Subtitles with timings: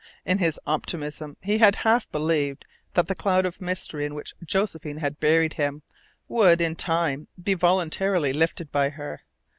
[0.25, 2.65] In his optimism he had half believed
[2.95, 5.83] that the cloud of mystery in which Josephine had buried him
[6.27, 9.21] would, in time, be voluntarily lifted by her.